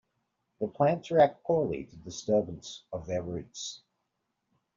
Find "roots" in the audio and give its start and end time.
3.21-3.83